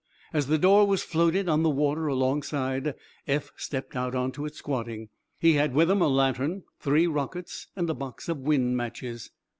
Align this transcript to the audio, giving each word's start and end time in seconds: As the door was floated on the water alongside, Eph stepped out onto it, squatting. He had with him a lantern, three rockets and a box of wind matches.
As 0.33 0.47
the 0.47 0.57
door 0.57 0.87
was 0.87 1.03
floated 1.03 1.47
on 1.47 1.61
the 1.61 1.69
water 1.69 2.07
alongside, 2.07 2.95
Eph 3.27 3.51
stepped 3.55 3.95
out 3.95 4.15
onto 4.15 4.47
it, 4.47 4.55
squatting. 4.55 5.09
He 5.37 5.53
had 5.53 5.75
with 5.75 5.91
him 5.91 6.01
a 6.01 6.07
lantern, 6.07 6.63
three 6.79 7.05
rockets 7.05 7.67
and 7.75 7.87
a 7.87 7.93
box 7.93 8.27
of 8.27 8.39
wind 8.39 8.75
matches. 8.75 9.29